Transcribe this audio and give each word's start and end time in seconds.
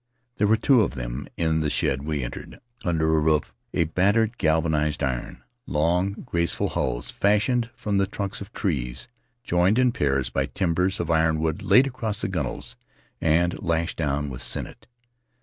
There 0.37 0.47
were 0.47 0.57
two 0.57 0.81
of 0.81 0.95
them 0.95 1.27
in 1.37 1.59
the 1.59 1.69
shed 1.69 2.01
we 2.01 2.23
entered, 2.23 2.59
under 2.83 3.15
a 3.15 3.19
roof 3.19 3.53
of 3.71 3.93
battered 3.93 4.39
galvanized 4.39 5.03
iron— 5.03 5.43
long, 5.67 6.25
grace 6.25 6.53
ful 6.53 6.69
hulls 6.69 7.11
fashioned 7.11 7.69
from 7.75 7.99
the 7.99 8.07
trunks 8.07 8.41
of 8.41 8.51
trees, 8.51 9.09
joined 9.43 9.77
in 9.77 9.91
pairs 9.91 10.31
by 10.31 10.47
timbers 10.47 10.99
of 10.99 11.11
ironwood 11.11 11.61
laid 11.61 11.85
across 11.85 12.21
the 12.21 12.27
gunwales 12.27 12.75
and 13.21 13.61
lashed 13.61 13.97
down 13.97 14.31
with 14.31 14.41
sinnet. 14.41 14.87